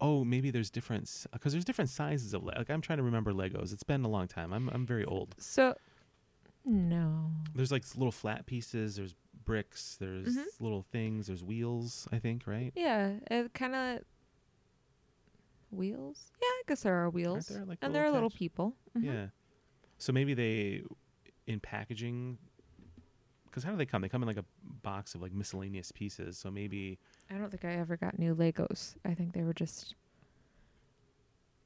[0.00, 2.68] oh, maybe there's different because there's different sizes of like.
[2.68, 3.72] I'm trying to remember Legos.
[3.72, 4.52] It's been a long time.
[4.52, 5.36] I'm I'm very old.
[5.38, 5.74] So,
[6.64, 7.30] no.
[7.54, 8.96] There's like little flat pieces.
[8.96, 9.96] There's bricks.
[10.00, 10.44] There's Mhm.
[10.60, 11.28] little things.
[11.28, 12.08] There's wheels.
[12.12, 12.72] I think right.
[12.74, 14.00] Yeah, it kind of
[15.70, 16.32] wheels.
[16.42, 18.76] Yeah, I guess there are wheels, there, like, and there are little attached- people.
[18.98, 19.04] Mhm.
[19.04, 19.26] Yeah.
[19.98, 20.82] So maybe they
[21.46, 22.38] in packaging.
[23.50, 24.02] Because how do they come?
[24.02, 24.44] They come in like a
[24.82, 26.38] box of like miscellaneous pieces.
[26.38, 26.98] So maybe
[27.30, 28.94] I don't think I ever got new Legos.
[29.04, 29.94] I think they were just.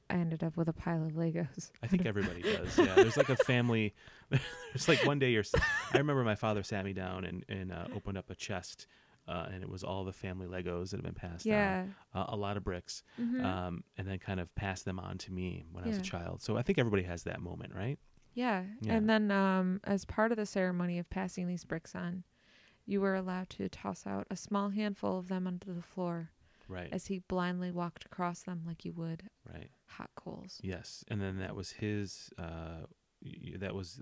[0.09, 1.71] I ended up with a pile of Legos.
[1.81, 2.77] I think everybody does.
[2.77, 3.93] Yeah, there's like a family.
[4.29, 5.43] There's like one day you're.
[5.93, 8.87] I remember my father sat me down and and uh, opened up a chest,
[9.27, 11.75] uh, and it was all the family Legos that have been passed Yeah.
[11.85, 11.95] down.
[12.13, 13.43] Uh, a lot of bricks, Mhm.
[13.43, 16.41] um, and then kind of passed them on to me when I was a child.
[16.41, 17.99] So I think everybody has that moment, right?
[18.35, 18.63] Yeah.
[18.81, 18.93] yeah.
[18.93, 22.23] And then, um, as part of the ceremony of passing these bricks on,
[22.85, 26.29] you were allowed to toss out a small handful of them onto the floor
[26.67, 26.89] Right.
[26.91, 29.69] as he blindly walked across them like you would right.
[29.87, 30.59] hot coals.
[30.63, 32.29] Yes, and then that was his.
[32.37, 32.85] Uh,
[33.23, 34.01] y- that was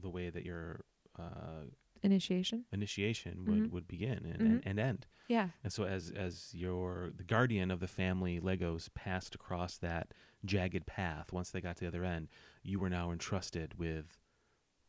[0.00, 0.84] the way that your
[1.18, 1.64] uh,
[2.02, 2.64] Initiation.
[2.72, 3.70] initiation would, Mhm.
[3.72, 4.46] would begin and, Mhm.
[4.46, 5.06] and, and end.
[5.28, 5.50] Yeah.
[5.62, 10.12] And so as as your the guardian of the family Legos passed across that
[10.44, 12.28] jagged path, once they got to the other end,
[12.62, 14.16] you were now entrusted with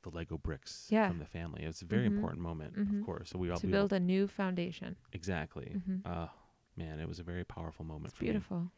[0.04, 1.08] the Lego bricks Yeah.
[1.08, 1.64] from the family.
[1.64, 2.16] It's a very Mhm.
[2.16, 3.00] important moment, Mhm.
[3.00, 3.30] of course.
[3.30, 4.96] So we all To build all, a new foundation.
[5.14, 5.76] exactly.
[5.88, 6.06] Mhm.
[6.06, 6.28] Uh,
[6.76, 8.60] man, it was a very powerful moment It's for beautiful.
[8.62, 8.70] me.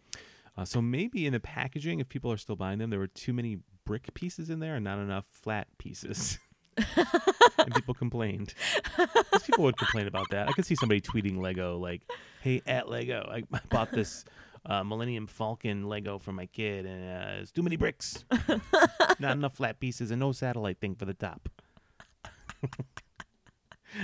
[0.58, 3.34] Uh, so maybe in the packaging, if people are still buying them, there were too
[3.34, 6.38] many brick pieces in there and not enough flat pieces.
[7.58, 8.54] and people complained.
[9.46, 10.48] people would complain about that.
[10.50, 12.02] I could see somebody tweeting Lego like,
[12.42, 14.26] "Hey, at Lego, I I bought this
[14.66, 18.24] uh, Millennium Falcon Lego for my kid, and uh, it's too many bricks,
[19.20, 21.50] not enough flat pieces, and no satellite thing for the top."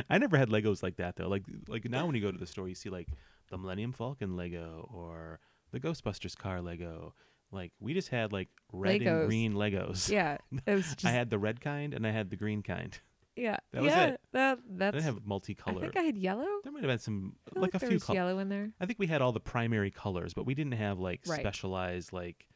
[0.09, 1.27] I never had Legos like that though.
[1.27, 3.07] Like like now when you go to the store, you see like
[3.49, 5.39] the Millennium Falcon Lego or
[5.71, 7.13] the Ghostbusters car Lego.
[7.51, 9.19] Like we just had like red Legos.
[9.21, 10.09] and green Legos.
[10.09, 10.37] Yeah.
[10.65, 12.97] It was just I had the red kind and I had the green kind.
[13.39, 13.57] Yeah.
[13.71, 14.21] That was yeah, it.
[14.33, 14.93] That I that's.
[14.95, 15.19] didn't have
[15.65, 16.45] I think I had yellow.
[16.63, 18.15] there might have been some I like, a there few was colors.
[18.15, 18.71] yellow in there.
[18.79, 21.39] I think we had all the primary colors, but we didn't have like Right.
[21.39, 22.47] specialized like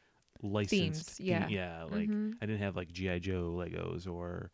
[0.42, 1.10] licensed.
[1.16, 1.48] Themes, yeah.
[1.48, 1.84] yeah.
[1.84, 2.34] Like Mhm.
[2.42, 4.50] I didn't have like GI Joe Legos or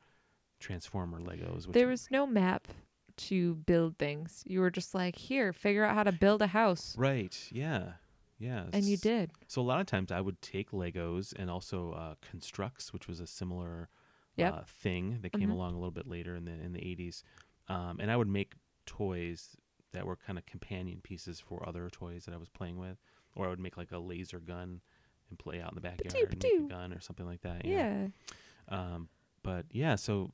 [0.58, 1.66] Transformer Legos.
[1.66, 2.68] Which There was no map
[3.16, 4.42] to build things.
[4.46, 7.36] You were just like, here, figure out how to build a house, right.
[7.50, 7.92] Yeah.
[8.38, 8.66] Yeah.
[8.72, 9.32] and you s- did.
[9.48, 13.20] So a lot of times I would take Legos and also uh, Construx, which was
[13.20, 13.90] a similar
[14.36, 14.52] Yep.
[14.54, 15.52] uh, thing that came Mhm.
[15.52, 17.22] along a little bit later in the in the 80s,
[17.68, 18.54] um, and I would make
[18.86, 19.56] toys
[19.92, 22.98] that were kind of companion pieces for other toys that I was playing with,
[23.34, 24.80] or I would make like a laser gun
[25.28, 26.66] and play out in the backyard and make Ba-doo.
[26.66, 27.64] a gun or something like that.
[27.64, 28.08] Yeah.
[28.68, 29.08] Um,
[29.42, 30.32] but yeah, so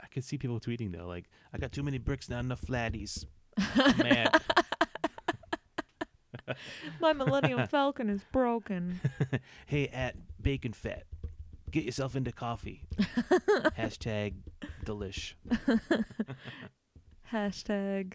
[0.00, 3.24] I could see people tweeting though, like, I got too many bricks, not enough flatties.
[3.56, 4.26] I'm.
[7.00, 9.00] My Millennium Falcon is broken.
[9.66, 11.04] hey, at Bacon Fat,
[11.74, 12.82] get yourself into coffee.
[13.76, 14.34] Hashtag
[14.84, 15.34] delish.
[17.32, 18.12] Hashtag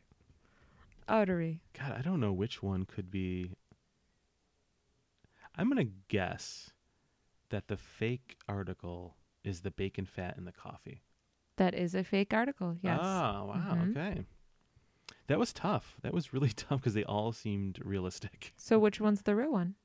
[1.08, 1.62] artery.
[1.78, 3.52] God, I don't know which one could be.
[5.56, 6.72] I'm gonna guess
[7.50, 11.02] that the fake article is the bacon fat in the coffee.
[11.58, 12.78] That is a fake article.
[12.82, 13.00] Yes.
[13.02, 13.76] Oh, wow.
[13.76, 13.92] Mhm.
[13.98, 14.26] Okay.
[15.28, 15.98] That was tough.
[16.02, 18.54] That was really tough because they all seemed realistic.
[18.56, 19.76] So which one's the real one?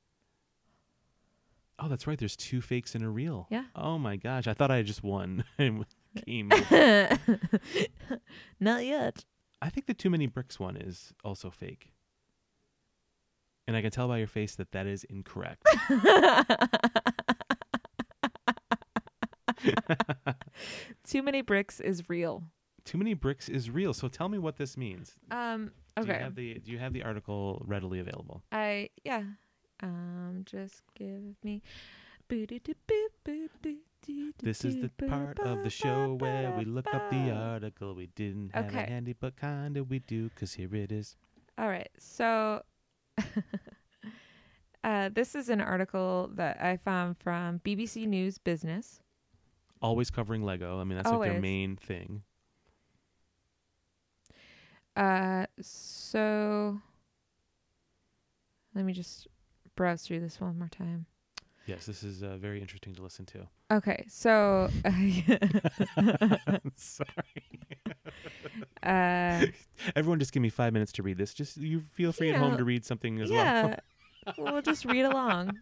[1.77, 2.17] Oh, that's right.
[2.17, 3.47] There's two fakes and a real.
[3.51, 3.65] Yeah.
[3.75, 4.47] Oh my gosh.
[4.47, 6.49] I thought I just won game.
[8.59, 9.25] Not yet.
[9.61, 11.91] I think the too many bricks one is also fake.
[13.67, 15.67] And I can tell by your face that that is incorrect.
[21.03, 22.43] Too many bricks is real.
[22.83, 23.93] too many bricks is real.
[23.93, 25.15] So tell me what this means.
[25.31, 25.71] Um.
[25.97, 26.21] Do you Okay.
[26.23, 28.43] have the Do you have the article readily available?
[28.51, 29.23] I yeah.
[29.81, 30.43] Um.
[30.45, 31.61] Just give me.
[34.41, 37.93] This is the part of the show where we look up the article.
[37.93, 38.81] We didn't have Okay.
[38.81, 41.17] it handy, but kinda we do, cause here it is.
[41.57, 41.89] All right.
[41.97, 42.63] So
[44.83, 49.01] uh, this is an article that I found from BBC News Business.
[49.81, 50.79] Always covering Lego.
[50.79, 52.23] I mean, that's like their main thing.
[54.95, 56.79] Uh, so
[58.73, 59.27] let me just
[59.75, 61.05] browse through this one more time.
[61.67, 63.47] Yes, this is uh, very interesting to listen to.
[63.71, 64.69] Okay, so
[66.75, 67.09] Sorry.
[68.83, 69.45] uh,
[69.95, 71.33] Everyone, just give me five minutes to read this.
[71.33, 73.43] Just you feel free at home to read something as well.
[73.43, 73.75] yeah,
[74.37, 75.59] we'll just read along.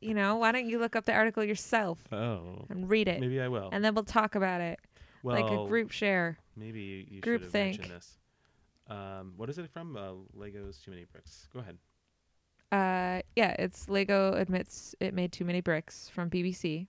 [0.00, 3.40] You know, why don't you look up the article yourself Oh, and read it, maybe
[3.40, 3.68] I will.
[3.72, 4.80] and then we'll talk about it
[5.22, 6.38] well, like a group share.
[6.56, 7.78] Maybe you, you group should have think.
[7.80, 8.18] mentioned this.
[8.88, 9.96] Um, what is it from?
[9.96, 11.48] Uh, Legos Too Many Bricks.
[11.52, 11.78] Go ahead.
[12.72, 16.86] Uh, yeah, it's Lego admits it made too many bricks from BBC.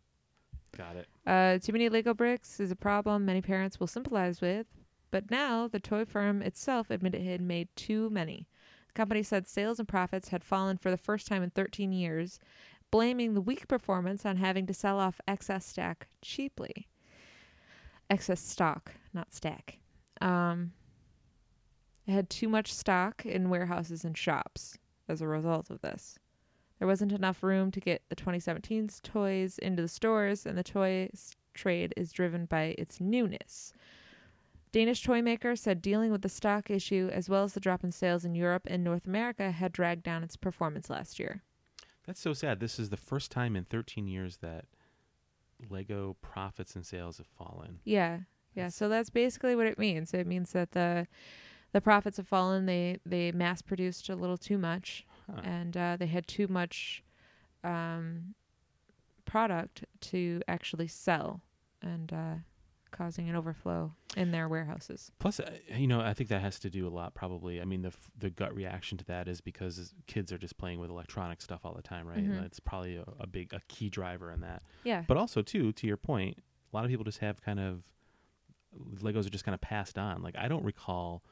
[0.78, 1.08] Got it.
[1.28, 4.66] Uh, too many Lego bricks is a problem many parents will sympathize with,
[5.12, 8.48] but now the toy firm itself admitted it had made too many.
[8.88, 12.40] The company said sales and profits had fallen for the first time in 13 years,
[12.90, 16.88] blaming the weak performance on having to sell off excess stock cheaply.
[18.10, 19.80] Excess stock, not stack.
[20.22, 20.72] Um,
[22.08, 26.18] it had too much stock in warehouses and shops as a result of this.
[26.80, 31.10] There wasn't enough room to get the 2017's toys into the stores, and the toy
[31.54, 33.74] trade is driven by its newness.
[34.72, 37.92] Danish toy maker said dealing with the stock issue as well as the drop in
[37.92, 41.44] sales in Europe and North America had dragged down its performance last year.
[42.08, 42.60] That's so sad.
[42.60, 44.66] This is the first time in 13 years that
[45.70, 47.80] Lego profits and sales have fallen.
[47.86, 48.22] Yeah.
[48.56, 50.14] Yeah, so that's basically what it means.
[50.14, 51.08] It means that the
[51.74, 52.66] the profits have fallen.
[52.66, 55.42] They they mass produced a little too much, Huh.
[55.44, 57.04] and uh, they had too much
[57.64, 58.34] um,
[59.26, 61.42] product to actually sell,
[61.82, 62.34] and uh,
[62.92, 65.12] causing an overflow in their warehouses.
[65.20, 67.16] Plus, uh, you know, I think that has to do a lot.
[67.16, 70.58] Probably, I mean, the f- the gut reaction to that is because kids are just
[70.58, 72.18] playing with electronic stuff all the time, right?
[72.20, 72.46] And Mhm.
[72.46, 74.62] It's probably a, a big a key driver in that.
[74.84, 75.04] Yeah.
[75.08, 76.38] But also, too, to your point,
[76.72, 77.84] a lot of people just have kind of
[79.02, 80.22] Legos are just kind of passed on.
[80.24, 81.24] Like I don't recall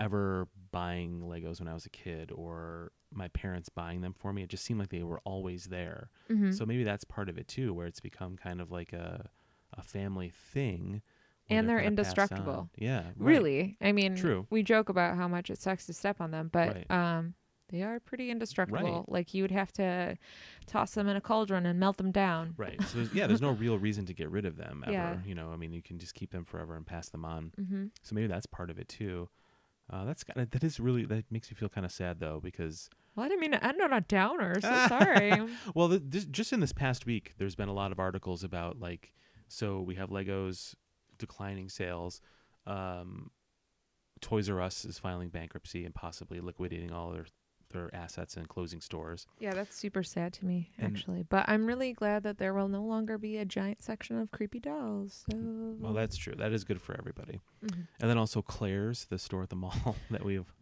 [0.00, 4.42] ever buying Legos when I was a kid or my parents buying them for me.
[4.42, 6.10] It just seemed like they were always there.
[6.30, 6.52] Mhm.
[6.54, 9.30] So maybe that's part of it too, where it's become kind of like a
[9.74, 11.02] a family thing.
[11.50, 12.70] And they're passed indestructible.
[12.76, 13.14] Yeah, right.
[13.16, 14.46] really, I mean, True.
[14.50, 16.90] we joke about how much it sucks to step on them, but Right.
[16.90, 17.34] um,
[17.68, 18.80] they are pretty indestructible.
[19.00, 19.08] Right.
[19.08, 20.16] Like you would have to
[20.66, 22.54] toss them in a cauldron and melt them down.
[22.56, 22.80] Right.
[22.82, 24.92] So there's, yeah, there's no real reason to get rid of them ever.
[24.92, 25.18] Yeah.
[25.26, 27.52] You know, I mean, you can just keep them forever and pass them on.
[27.58, 29.28] hmm So maybe that's part of it too.
[29.90, 32.40] Uh, that's kind of, that is really that makes me feel kind of sad though
[32.42, 34.60] because Well, I didn't mean to end on a downer.
[34.60, 35.32] So sorry.
[35.74, 38.78] well th- this, just in this past week there's been a lot of articles about
[38.78, 39.14] like
[39.48, 40.74] so we have Legos
[41.18, 42.20] declining sales.
[42.66, 43.30] Um,
[44.20, 47.26] Toys R Us is filing bankruptcy and possibly liquidating all their
[47.70, 49.26] their assets and closing stores.
[49.38, 51.22] Yeah, that's super sad to me, And- actually.
[51.22, 54.60] But I'm really glad that there will no longer be a giant section of creepy
[54.60, 55.24] dolls.
[55.30, 55.36] So
[55.78, 56.34] Well, that's true.
[56.36, 57.40] That is good for everybody.
[57.64, 57.86] Mhm.
[58.00, 60.52] And then also Claire's, the store at the mall that we've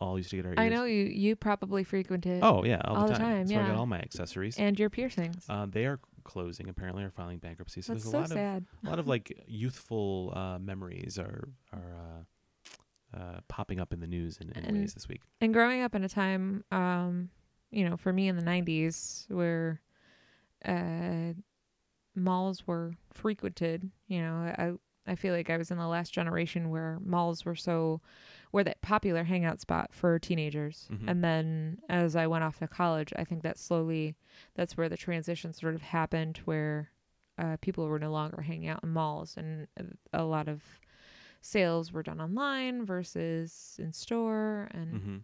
[0.00, 0.54] all used to get our.
[0.58, 2.42] I know you you probably frequent it.
[2.42, 3.46] Oh yeah, all, all the the time.
[3.46, 4.58] time, So I got all my accessories.
[4.58, 5.46] and your piercings.
[5.48, 6.68] Uh, they are closing.
[6.68, 7.80] Apparently, or filing bankruptcy.
[7.80, 8.66] So that's there's a so lot sad.
[8.82, 12.22] of a lot of like youthful uh, memories are are uh,
[13.14, 15.22] uh, popping up in the news in, in And- ways this week.
[15.40, 17.30] and growing up in a time um
[17.70, 19.80] you know for me in the 90s where
[20.64, 21.32] uh
[22.16, 24.72] malls were frequented you know i
[25.10, 28.00] i feel like i was in the last generation where malls were so
[28.52, 31.08] were that popular hangout spot for teenagers Mhm.
[31.10, 34.14] and then as i went off to college i think that slowly
[34.54, 36.90] that's where the transition sort of happened where
[37.36, 39.66] uh, people were no longer hanging out in malls and
[40.12, 40.62] a lot of
[41.48, 45.16] sales were done online versus in store and hmm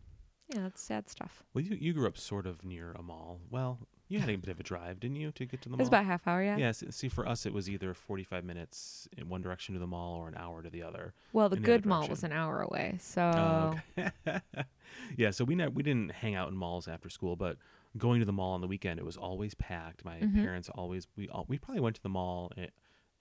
[0.52, 1.44] yeah, it's sad stuff.
[1.54, 3.40] Well, you you grew up sort of near a mall.
[3.50, 5.78] Well, you had a bit of a drive, didn't you, to get to the mall
[5.78, 6.56] It was about a half hour, yeah.
[6.56, 6.72] Yeah.
[6.72, 10.26] See, for us, it was either 45 minutes in one direction to the mall or
[10.26, 11.14] an hour to the other.
[11.32, 14.10] Well, the in the good mall was an hour away, so Oh, okay.
[15.16, 15.30] yeah.
[15.30, 17.58] So we we didn't hang out in malls after school, but
[17.96, 20.04] going to the mall on the weekend, it was always packed.
[20.04, 20.42] My Mhm.
[20.42, 22.70] parents always we all, we probably went to the mall at,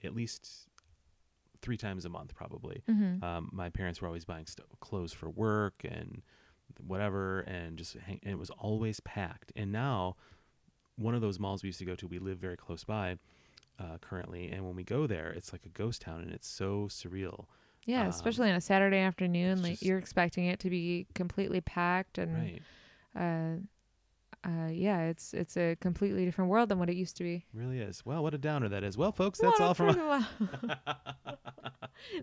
[0.02, 0.66] at least
[1.62, 2.82] three times a month, probably.
[2.88, 3.22] Mhm.
[3.22, 6.22] Um, my parents were always buying st- clothes for work and
[6.86, 9.52] whatever, and just hang- and it was always packed.
[9.56, 10.16] And now,
[10.96, 13.18] one of those malls we used to go to, we live very close by.
[13.78, 16.86] Uh, currently, and when we go there, it's like a ghost town, and it's so
[16.88, 17.46] surreal.
[17.86, 21.62] yeah, um, especially on a Saturday afternoon, like just- you're expecting it to be completely
[21.62, 22.62] packed, and Right,
[23.16, 23.56] uh,
[24.44, 27.44] uh, yeah, it's it's a completely different world than what it used to be.
[27.52, 28.04] really is.
[28.06, 28.96] Well, what a downer that is.
[28.96, 29.96] Well, folks, that's What all from.
[29.96, 30.26] wow.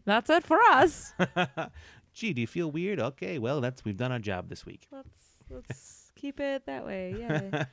[0.06, 1.14] That's it for us.
[2.14, 3.00] Gee, do you feel weird?
[3.00, 4.88] Okay, well, that's we've done our job this week.
[4.92, 5.20] Let's
[5.52, 7.16] let's keep it that way.
[7.20, 7.66] Yeah.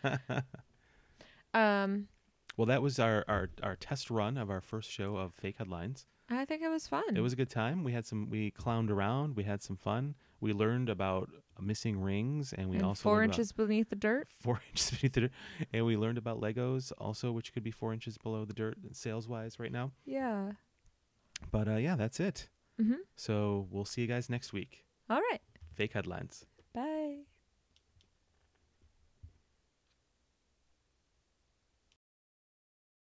[1.54, 2.08] um,
[2.56, 6.06] Well, that was our, our our test run of our first show of fake headlines.
[6.28, 7.16] I think it was fun.
[7.16, 7.84] It was a good time.
[7.84, 8.28] We had some.
[8.30, 9.36] We clowned around.
[9.36, 10.14] We had some fun.
[10.44, 14.28] We learned about missing rings, and we And also four inches beneath the dirt.
[14.42, 15.32] four inches beneath the dirt,
[15.72, 19.26] and we learned about Legos also, which could be four inches below the dirt sales
[19.26, 19.92] wise right now.
[20.04, 20.52] Yeah.
[21.50, 22.50] But uh, yeah, that's it.
[22.78, 22.98] Mhm.
[23.16, 24.84] So we'll see you guys next week.
[25.08, 25.40] All right.
[25.72, 26.44] Fake headlines.
[26.74, 27.20] Bye.